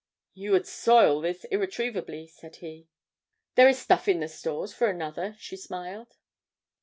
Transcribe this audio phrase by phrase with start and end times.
[0.33, 2.89] "You would soil this irretrievably," said he.
[3.53, 6.17] "There is stuff in the stores for another," she smiled.